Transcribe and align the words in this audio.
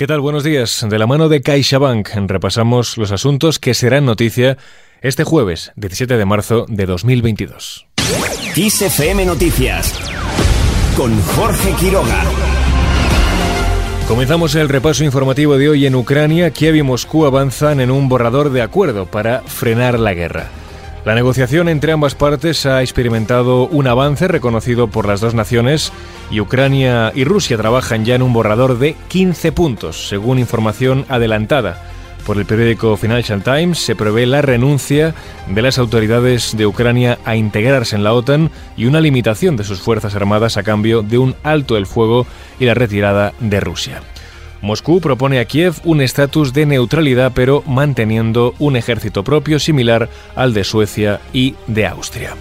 ¿Qué 0.00 0.06
tal? 0.06 0.22
Buenos 0.22 0.44
días. 0.44 0.86
De 0.88 0.98
la 0.98 1.06
mano 1.06 1.28
de 1.28 1.42
CaixaBank 1.42 2.08
repasamos 2.26 2.96
los 2.96 3.12
asuntos 3.12 3.58
que 3.58 3.74
serán 3.74 4.06
noticia 4.06 4.56
este 5.02 5.24
jueves, 5.24 5.72
17 5.76 6.16
de 6.16 6.24
marzo 6.24 6.64
de 6.70 6.86
2022. 6.86 7.86
XFM 8.54 9.26
Noticias 9.26 9.92
con 10.96 11.20
Jorge 11.20 11.74
Quiroga. 11.78 12.24
Comenzamos 14.08 14.54
el 14.54 14.70
repaso 14.70 15.04
informativo 15.04 15.58
de 15.58 15.68
hoy 15.68 15.84
en 15.84 15.94
Ucrania. 15.94 16.48
Kiev 16.48 16.76
y 16.76 16.82
Moscú 16.82 17.26
avanzan 17.26 17.78
en 17.80 17.90
un 17.90 18.08
borrador 18.08 18.48
de 18.52 18.62
acuerdo 18.62 19.04
para 19.04 19.42
frenar 19.42 20.00
la 20.00 20.14
guerra. 20.14 20.48
La 21.04 21.14
negociación 21.14 21.70
entre 21.70 21.92
ambas 21.92 22.14
partes 22.14 22.66
ha 22.66 22.82
experimentado 22.82 23.66
un 23.68 23.86
avance 23.86 24.28
reconocido 24.28 24.88
por 24.88 25.08
las 25.08 25.22
dos 25.22 25.34
naciones 25.34 25.92
y 26.30 26.40
Ucrania 26.40 27.10
y 27.14 27.24
Rusia 27.24 27.56
trabajan 27.56 28.04
ya 28.04 28.14
en 28.14 28.22
un 28.22 28.34
borrador 28.34 28.78
de 28.78 28.94
15 29.08 29.52
puntos, 29.52 30.08
según 30.08 30.38
información 30.38 31.06
adelantada. 31.08 31.82
Por 32.26 32.36
el 32.36 32.44
periódico 32.44 32.98
Financial 32.98 33.42
Times 33.42 33.78
se 33.78 33.96
prevé 33.96 34.26
la 34.26 34.42
renuncia 34.42 35.14
de 35.48 35.62
las 35.62 35.78
autoridades 35.78 36.54
de 36.54 36.66
Ucrania 36.66 37.18
a 37.24 37.34
integrarse 37.34 37.96
en 37.96 38.04
la 38.04 38.12
OTAN 38.12 38.50
y 38.76 38.84
una 38.84 39.00
limitación 39.00 39.56
de 39.56 39.64
sus 39.64 39.80
fuerzas 39.80 40.14
armadas 40.14 40.58
a 40.58 40.62
cambio 40.62 41.00
de 41.00 41.16
un 41.16 41.34
alto 41.42 41.78
el 41.78 41.86
fuego 41.86 42.26
y 42.58 42.66
la 42.66 42.74
retirada 42.74 43.32
de 43.40 43.58
Rusia. 43.58 44.02
Moscú 44.62 45.00
propone 45.00 45.40
a 45.40 45.44
Kiev 45.44 45.74
un 45.84 46.00
estatus 46.00 46.52
de 46.52 46.66
neutralidad 46.66 47.32
pero 47.34 47.62
manteniendo 47.66 48.54
un 48.58 48.76
ejército 48.76 49.24
propio 49.24 49.58
similar 49.58 50.08
al 50.34 50.52
de 50.52 50.64
Suecia 50.64 51.20
y 51.32 51.54
de 51.66 51.86
Austria. 51.86 52.36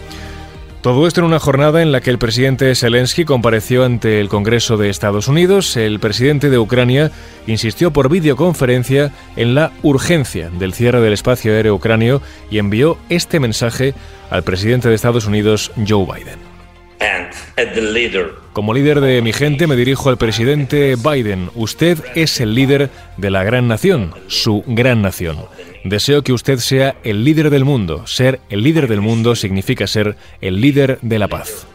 Todo 0.81 1.07
esto 1.07 1.19
en 1.19 1.27
una 1.27 1.39
jornada 1.39 1.81
en 1.81 1.91
la 1.91 1.99
que 1.99 2.09
el 2.09 2.17
presidente 2.17 2.73
Zelensky 2.73 3.25
compareció 3.25 3.83
ante 3.83 4.21
el 4.21 4.29
Congreso 4.29 4.77
de 4.77 4.89
Estados 4.89 5.27
Unidos. 5.27 5.75
El 5.75 5.99
presidente 5.99 6.49
de 6.49 6.57
Ucrania 6.57 7.11
insistió 7.47 7.91
por 7.91 8.09
videoconferencia 8.09 9.11
en 9.35 9.55
la 9.55 9.73
urgencia 9.83 10.49
del 10.49 10.73
cierre 10.73 11.01
del 11.01 11.11
espacio 11.11 11.51
aéreo 11.51 11.75
ucranio 11.75 12.21
y 12.49 12.59
envió 12.59 12.97
este 13.09 13.41
mensaje 13.41 13.93
al 14.29 14.43
presidente 14.43 14.87
de 14.87 14.95
Estados 14.95 15.25
Unidos, 15.25 15.71
Joe 15.85 16.05
Biden. 16.05 16.48
Como 18.53 18.73
líder 18.73 19.01
de 19.01 19.21
mi 19.21 19.33
gente 19.33 19.67
me 19.67 19.75
dirijo 19.75 20.09
al 20.09 20.17
presidente 20.17 20.95
Biden. 20.95 21.49
Usted 21.55 21.97
es 22.15 22.39
el 22.39 22.55
líder 22.55 22.89
de 23.17 23.29
la 23.29 23.43
gran 23.43 23.67
nación, 23.67 24.13
su 24.27 24.63
gran 24.65 25.01
nación. 25.01 25.37
Deseo 25.83 26.23
que 26.23 26.33
usted 26.33 26.57
sea 26.57 26.95
el 27.03 27.23
líder 27.23 27.49
del 27.49 27.65
mundo. 27.65 28.05
Ser 28.05 28.39
el 28.49 28.63
líder 28.63 28.87
del 28.87 29.01
mundo 29.01 29.35
significa 29.35 29.87
ser 29.87 30.15
el 30.41 30.61
líder 30.61 30.99
de 31.01 31.19
la 31.19 31.27
paz. 31.27 31.67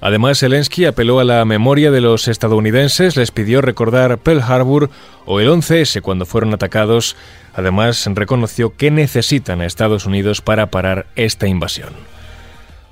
Además, 0.00 0.38
Zelensky 0.38 0.84
apeló 0.84 1.18
a 1.18 1.24
la 1.24 1.44
memoria 1.44 1.90
de 1.90 2.00
los 2.00 2.28
estadounidenses, 2.28 3.16
les 3.16 3.30
pidió 3.32 3.60
recordar 3.60 4.18
Pearl 4.18 4.42
Harbor 4.42 4.90
o 5.26 5.40
el 5.40 5.48
11S 5.48 6.00
cuando 6.02 6.24
fueron 6.24 6.54
atacados. 6.54 7.16
Además, 7.54 8.08
reconoció 8.14 8.76
que 8.76 8.90
necesitan 8.92 9.60
a 9.60 9.66
Estados 9.66 10.06
Unidos 10.06 10.40
para 10.40 10.70
parar 10.70 11.06
esta 11.16 11.48
invasión. 11.48 11.90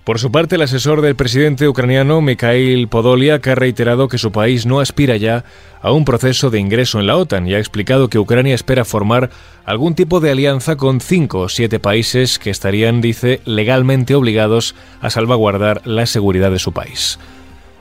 Por 0.06 0.20
su 0.20 0.30
parte, 0.30 0.54
el 0.54 0.62
asesor 0.62 1.02
del 1.02 1.16
presidente 1.16 1.66
ucraniano, 1.66 2.20
Mikhail 2.20 2.86
Podolyak, 2.86 3.44
ha 3.48 3.56
reiterado 3.56 4.06
que 4.06 4.18
su 4.18 4.30
país 4.30 4.64
no 4.64 4.78
aspira 4.78 5.16
ya 5.16 5.44
a 5.82 5.90
un 5.90 6.04
proceso 6.04 6.48
de 6.48 6.60
ingreso 6.60 7.00
en 7.00 7.08
la 7.08 7.16
OTAN 7.16 7.48
y 7.48 7.54
ha 7.54 7.58
explicado 7.58 8.08
que 8.08 8.20
Ucrania 8.20 8.54
espera 8.54 8.84
formar 8.84 9.30
algún 9.64 9.96
tipo 9.96 10.20
de 10.20 10.30
alianza 10.30 10.76
con 10.76 11.00
cinco 11.00 11.40
o 11.40 11.48
siete 11.48 11.80
países 11.80 12.38
que 12.38 12.50
estarían, 12.50 13.00
dice, 13.00 13.40
legalmente 13.46 14.14
obligados 14.14 14.76
a 15.00 15.10
salvaguardar 15.10 15.84
la 15.84 16.06
seguridad 16.06 16.52
de 16.52 16.60
su 16.60 16.70
país. 16.70 17.18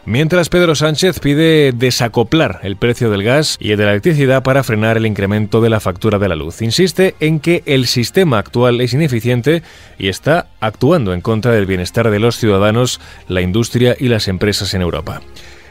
Mientras 0.07 0.49
Pedro 0.49 0.75
Sánchez 0.75 1.19
pide 1.19 1.71
desacoplar 1.71 2.59
el 2.61 2.77
precio 2.77 3.09
del 3.09 3.23
gas 3.23 3.57
y 3.59 3.69
de 3.69 3.83
la 3.83 3.89
electricidad 3.89 4.43
para 4.43 4.63
frenar 4.63 4.97
el 4.97 5.07
incremento 5.07 5.61
de 5.61 5.69
la 5.71 5.79
factura 5.79 6.19
de 6.19 6.29
la 6.29 6.35
luz. 6.35 6.61
Insiste 6.61 7.15
en 7.19 7.39
que 7.39 7.63
el 7.65 7.87
sistema 7.87 8.37
actual 8.37 8.81
es 8.81 8.93
ineficiente 8.93 9.63
y 9.97 10.09
está 10.09 10.49
actuando 10.59 11.11
en 11.11 11.21
contra 11.21 11.53
del 11.53 11.65
bienestar 11.65 12.11
de 12.11 12.19
los 12.19 12.37
ciudadanos, 12.37 13.01
la 13.27 13.41
industria 13.41 13.95
y 13.99 14.07
las 14.07 14.27
empresas 14.27 14.75
en 14.75 14.83
Europa. 14.83 15.21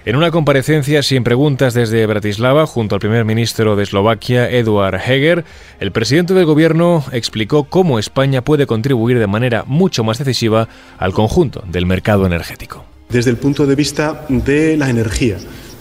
En 0.05 0.17
una 0.17 0.33
comparecencia 0.33 1.05
sin 1.05 1.23
preguntas 1.23 1.73
desde 1.73 2.05
Bratislava, 2.05 2.67
junto 2.67 2.97
al 2.97 3.01
primer 3.01 3.25
ministro 3.25 3.77
de 3.77 3.85
Eslovaquia, 3.85 4.51
Eduard 4.51 4.97
Heger, 4.97 5.45
el 5.79 5.93
presidente 5.93 6.35
del 6.35 6.45
gobierno 6.45 7.05
explicó 7.13 7.65
cómo 7.65 8.01
España 8.01 8.43
puede 8.43 8.67
contribuir 8.67 9.21
de 9.21 9.29
manera 9.29 9.63
mucho 9.65 10.03
más 10.03 10.19
decisiva 10.19 10.69
al 10.99 11.13
conjunto 11.13 11.63
del 11.69 11.87
mercado 11.87 12.27
energético. 12.27 12.94
Desde 13.09 13.31
el 13.31 13.37
punto 13.37 13.67
de 13.67 13.75
vista 13.75 14.27
de 14.29 14.77
la 14.77 14.91
energía, 14.91 15.39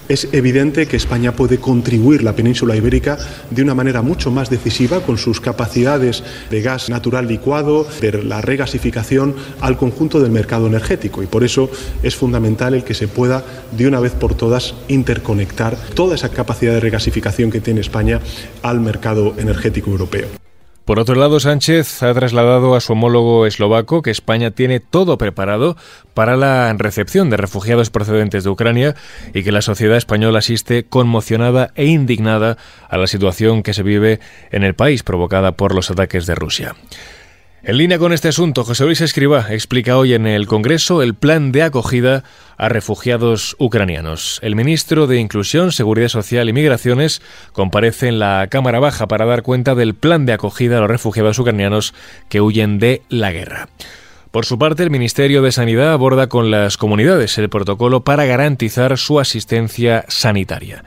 es 0.09 0.27
evidente 0.33 0.85
que 0.85 0.97
España 0.97 1.35
puede 1.35 1.59
contribuir 1.59 2.23
la 2.23 2.35
península 2.35 2.75
ibérica 2.75 3.17
de 3.49 3.61
una 3.61 3.73
manera 3.73 4.01
mucho 4.01 4.31
más 4.31 4.49
decisiva 4.49 5.01
con 5.01 5.17
sus 5.17 5.39
capacidades 5.39 6.23
de 6.49 6.61
gas 6.61 6.89
natural 6.89 7.27
licuado, 7.27 7.87
de 8.01 8.21
la 8.23 8.41
regasificación 8.41 9.33
al 9.61 9.77
conjunto 9.77 10.19
del 10.19 10.31
mercado 10.31 10.67
energético. 10.67 11.23
Y 11.23 11.27
por 11.27 11.43
eso 11.43 11.69
es 12.03 12.15
fundamental 12.15 12.73
el 12.73 12.83
que 12.83 12.93
se 12.93 13.07
pueda 13.07 13.45
de 13.71 13.87
una 13.87 14.01
vez 14.01 14.11
por 14.11 14.35
todas 14.35 14.75
interconectar 14.89 15.77
toda 15.95 16.15
esa 16.15 16.29
capacidad 16.29 16.73
de 16.73 16.81
regasificación 16.81 17.49
que 17.49 17.61
tiene 17.61 17.79
España 17.79 18.19
al 18.61 18.81
mercado 18.81 19.35
energético 19.37 19.89
europeo. 19.89 20.42
Por 20.85 20.99
otro 20.99 21.15
lado, 21.15 21.39
Sánchez 21.39 22.03
ha 22.03 22.13
trasladado 22.13 22.75
a 22.75 22.81
su 22.81 22.91
homólogo 22.91 23.45
eslovaco 23.45 24.01
que 24.01 24.11
España 24.11 24.51
tiene 24.51 24.81
todo 24.81 25.17
preparado 25.17 25.77
para 26.13 26.35
la 26.35 26.73
recepción 26.73 27.29
de 27.29 27.37
refugiados 27.37 27.89
procedentes 27.89 28.43
de 28.43 28.49
Ucrania 28.49 28.95
y 29.33 29.43
que 29.43 29.53
la 29.53 29.61
sociedad 29.61 29.95
española 29.95 30.39
asiste 30.39 30.83
conmocionada 30.83 31.71
e 31.75 31.85
indignada 31.85 32.57
a 32.89 32.97
la 32.97 33.07
situación 33.07 33.63
que 33.63 33.73
se 33.73 33.81
vive 33.81 34.19
en 34.51 34.63
el 34.63 34.73
país 34.73 35.03
provocada 35.03 35.53
por 35.53 35.73
los 35.73 35.89
ataques 35.89 36.25
de 36.25 36.35
Rusia. 36.35 36.75
En 37.65 37.77
línea 37.77 37.97
con 37.97 38.11
este 38.11 38.27
asunto, 38.27 38.65
José 38.65 38.83
Luis 38.83 38.99
Escribá 38.99 39.47
explica 39.49 39.97
hoy 39.97 40.13
en 40.13 40.27
el 40.27 40.47
Congreso 40.47 41.01
el 41.01 41.13
plan 41.15 41.53
de 41.53 41.63
acogida 41.63 42.25
a 42.57 42.67
refugiados 42.67 43.55
ucranianos. 43.57 44.39
El 44.43 44.57
ministro 44.57 45.07
de 45.07 45.21
Inclusión, 45.21 45.71
Seguridad 45.71 46.09
Social 46.09 46.49
y 46.49 46.53
Migraciones 46.53 47.21
comparece 47.53 48.09
en 48.09 48.19
la 48.19 48.47
Cámara 48.51 48.81
Baja 48.81 49.07
para 49.07 49.25
dar 49.25 49.43
cuenta 49.43 49.75
del 49.75 49.93
plan 49.93 50.25
de 50.25 50.33
acogida 50.33 50.77
a 50.77 50.81
los 50.81 50.89
refugiados 50.89 51.39
ucranianos 51.39 51.93
que 52.27 52.41
huyen 52.41 52.79
de 52.79 53.01
la 53.07 53.31
guerra. 53.31 53.69
Por 54.31 54.45
su 54.45 54.59
parte, 54.59 54.83
el 54.83 54.89
Ministerio 54.89 55.41
de 55.41 55.53
Sanidad 55.53 55.93
aborda 55.93 56.27
con 56.27 56.51
las 56.51 56.75
comunidades 56.75 57.37
el 57.37 57.47
protocolo 57.47 58.03
para 58.03 58.25
garantizar 58.25 58.97
su 58.97 59.21
asistencia 59.21 60.03
sanitaria. 60.09 60.83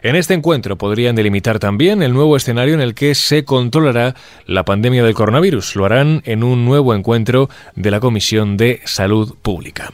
En 0.00 0.14
este 0.14 0.34
encuentro 0.34 0.78
podrían 0.78 1.16
delimitar 1.16 1.58
también 1.58 2.02
el 2.02 2.12
nuevo 2.12 2.36
escenario 2.36 2.74
en 2.74 2.80
el 2.80 2.94
que 2.94 3.16
se 3.16 3.44
controlará 3.44 4.14
la 4.46 4.64
pandemia 4.64 5.02
del 5.02 5.14
coronavirus. 5.14 5.74
Lo 5.74 5.84
harán 5.84 6.22
en 6.24 6.44
un 6.44 6.64
nuevo 6.64 6.94
encuentro 6.94 7.50
de 7.74 7.90
la 7.90 7.98
Comisión 7.98 8.56
de 8.56 8.80
Salud 8.84 9.34
Pública. 9.42 9.90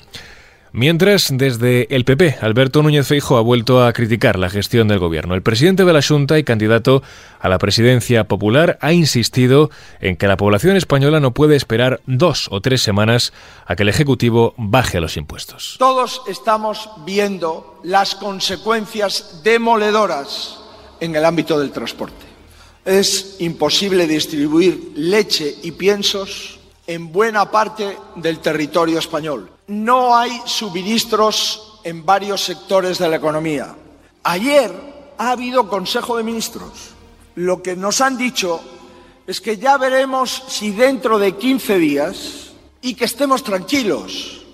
Mientras, 0.77 1.29
desde 1.31 1.87
el 1.95 2.05
PP, 2.05 2.39
Alberto 2.41 2.83
Núñez 2.83 3.07
Feijo 3.07 3.37
ha 3.37 3.41
vuelto 3.41 3.85
a 3.85 3.93
criticar 3.93 4.41
la 4.41 4.51
gestión 4.51 4.89
del 4.89 4.99
gobierno. 4.99 5.37
El 5.37 5.43
presidente 5.43 5.85
de 5.85 5.93
la 5.93 6.03
Junta 6.03 6.37
y 6.37 6.43
candidato 6.43 7.01
a 7.39 7.49
la 7.49 7.59
presidencia 7.59 8.25
popular 8.25 8.77
ha 8.81 8.93
insistido 8.93 9.71
en 10.01 10.17
que 10.17 10.27
la 10.27 10.37
población 10.37 10.77
española 10.77 11.21
no 11.21 11.33
puede 11.33 11.55
esperar 11.55 12.01
dos 12.07 12.49
o 12.51 12.61
tres 12.61 12.83
semanas 12.83 13.33
a 13.67 13.77
que 13.77 13.85
el 13.85 13.89
Ejecutivo 13.89 14.53
baje 14.57 15.01
los 15.01 15.17
impuestos. 15.17 15.77
Todos 15.79 16.23
estamos 16.27 16.91
viendo 17.07 17.79
las 17.85 18.17
consecuencias 18.17 19.43
demoledoras 19.45 20.59
en 20.99 21.15
el 21.15 21.25
ámbito 21.25 21.57
del 21.57 21.71
transporte. 21.71 22.27
Es 22.85 23.37
imposible 23.39 24.09
distribuir 24.09 24.91
leche 24.97 25.55
y 25.63 25.71
piensos 25.71 26.59
en 26.87 27.13
buena 27.13 27.51
parte 27.51 27.99
del 28.17 28.41
territorio 28.41 28.99
español 28.99 29.51
no 29.67 30.17
hay 30.17 30.43
suministros 30.45 31.81
en 31.85 32.05
varios 32.05 32.45
sectores 32.45 32.99
de 32.99 33.09
la 33.09 33.17
economía. 33.17 33.75
Ayer 34.23 34.71
ha 35.19 35.31
habido 35.31 35.69
Consejo 35.69 36.17
de 36.17 36.23
Ministros. 36.23 36.91
Lo 37.37 37.63
que 37.63 37.77
nos 37.77 38.01
han 38.01 38.17
dicho 38.17 38.61
es 39.27 39.41
que 39.41 39.57
ya 39.57 39.79
veremos 39.79 40.45
si 40.49 40.71
dentro 40.71 41.19
de 41.19 41.37
15 41.37 41.79
días 41.79 42.53
y 42.83 42.95
que 42.95 43.07
estemos 43.07 43.43
tranquilos, 43.43 44.45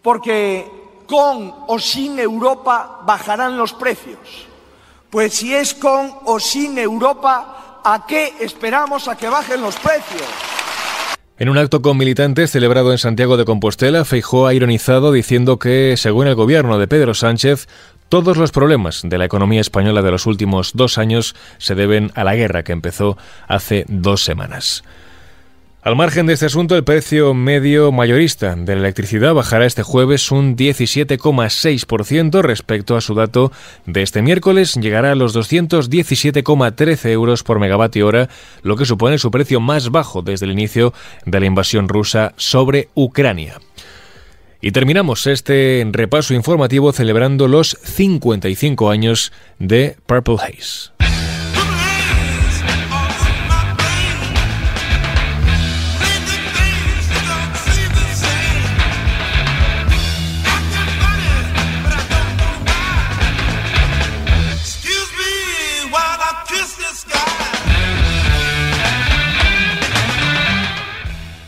porque 0.00 0.70
con 1.06 1.52
o 1.66 1.78
sin 1.78 2.18
Europa 2.18 3.00
bajarán 3.04 3.56
los 3.56 3.72
precios. 3.72 4.18
Pues 5.10 5.34
si 5.34 5.54
es 5.54 5.74
con 5.74 6.14
o 6.24 6.38
sin 6.38 6.78
Europa, 6.78 7.80
¿a 7.84 8.06
qué 8.06 8.34
esperamos 8.40 9.08
a 9.08 9.16
que 9.16 9.28
bajen 9.28 9.60
los 9.60 9.76
precios? 9.76 10.51
En 11.42 11.48
un 11.48 11.58
acto 11.58 11.82
con 11.82 11.96
militantes 11.96 12.52
celebrado 12.52 12.92
en 12.92 12.98
Santiago 12.98 13.36
de 13.36 13.44
Compostela, 13.44 14.04
Feijó 14.04 14.46
ha 14.46 14.54
ironizado 14.54 15.10
diciendo 15.10 15.58
que, 15.58 15.96
según 15.96 16.28
el 16.28 16.36
gobierno 16.36 16.78
de 16.78 16.86
Pedro 16.86 17.14
Sánchez, 17.14 17.66
todos 18.08 18.36
los 18.36 18.52
problemas 18.52 19.00
de 19.02 19.18
la 19.18 19.24
economía 19.24 19.60
española 19.60 20.02
de 20.02 20.12
los 20.12 20.26
últimos 20.26 20.70
dos 20.74 20.98
años 20.98 21.34
se 21.58 21.74
deben 21.74 22.12
a 22.14 22.22
la 22.22 22.36
guerra 22.36 22.62
que 22.62 22.70
empezó 22.70 23.18
hace 23.48 23.84
dos 23.88 24.22
semanas. 24.22 24.84
Al 25.84 25.96
margen 25.96 26.26
de 26.26 26.34
este 26.34 26.46
asunto, 26.46 26.76
el 26.76 26.84
precio 26.84 27.34
medio 27.34 27.90
mayorista 27.90 28.54
de 28.54 28.76
la 28.76 28.82
electricidad 28.82 29.34
bajará 29.34 29.66
este 29.66 29.82
jueves 29.82 30.30
un 30.30 30.54
17,6% 30.54 32.40
respecto 32.40 32.96
a 32.96 33.00
su 33.00 33.16
dato 33.16 33.50
de 33.84 34.02
este 34.02 34.22
miércoles. 34.22 34.76
Llegará 34.76 35.10
a 35.10 35.14
los 35.16 35.34
217,13 35.34 37.10
euros 37.10 37.42
por 37.42 37.58
megavatio 37.58 38.06
hora, 38.06 38.28
lo 38.62 38.76
que 38.76 38.84
supone 38.84 39.18
su 39.18 39.32
precio 39.32 39.58
más 39.58 39.90
bajo 39.90 40.22
desde 40.22 40.46
el 40.46 40.52
inicio 40.52 40.94
de 41.26 41.40
la 41.40 41.46
invasión 41.46 41.88
rusa 41.88 42.32
sobre 42.36 42.88
Ucrania. 42.94 43.58
Y 44.60 44.70
terminamos 44.70 45.26
este 45.26 45.84
repaso 45.90 46.32
informativo 46.32 46.92
celebrando 46.92 47.48
los 47.48 47.76
55 47.82 48.88
años 48.88 49.32
de 49.58 49.96
Purple 50.06 50.36
Haze. 50.36 50.91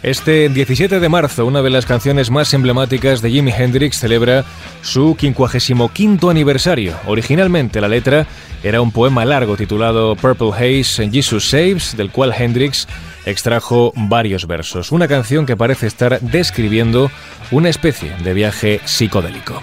Este 0.05 0.51
17 0.51 1.01
de 1.01 1.09
marzo, 1.09 1.47
una 1.47 1.63
de 1.63 1.71
las 1.71 1.87
canciones 1.87 2.31
más 2.31 2.53
emblemáticas 2.53 3.23
de 3.23 3.31
Jimi 3.31 3.51
Hendrix 3.51 3.99
celebra 3.99 4.45
su 4.83 5.17
55 5.19 6.29
aniversario. 6.29 6.95
Originalmente 7.07 7.81
la 7.81 7.89
letra 7.89 8.27
era 8.63 8.83
un 8.83 8.93
poema 8.93 9.25
largo 9.25 9.57
titulado 9.57 10.15
Purple 10.15 10.51
Haze 10.53 11.09
Jesus 11.11 11.49
Saves, 11.49 11.97
del 11.97 12.11
cual 12.11 12.35
Hendrix 12.37 12.87
extrajo 13.25 13.95
varios 13.97 14.47
versos. 14.47 14.93
Una 14.93 15.09
canción 15.09 15.47
que 15.47 15.57
parece 15.57 15.87
estar 15.87 16.21
describiendo 16.21 17.11
una 17.51 17.71
especie 17.71 18.13
de 18.23 18.35
viaje 18.35 18.83
psicodélico. 18.85 19.59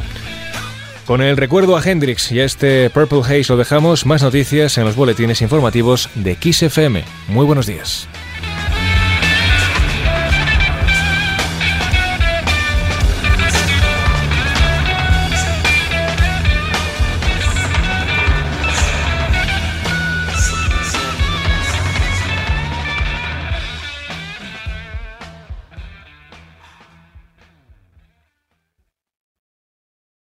Con 1.05 1.21
el 1.21 1.37
recuerdo 1.37 1.77
a 1.77 1.83
Hendrix 1.83 2.31
y 2.31 2.39
a 2.39 2.45
este 2.45 2.89
Purple 2.89 3.19
Haze 3.19 3.45
lo 3.49 3.57
dejamos. 3.57 4.07
Más 4.07 4.23
noticias 4.23 4.75
en 4.79 4.85
los 4.85 4.95
boletines 4.95 5.43
informativos 5.43 6.09
de 6.15 6.35
Kiss 6.35 6.63
FM. 6.63 7.03
Muy 7.27 7.45
buenos 7.45 7.67
días. 7.67 8.07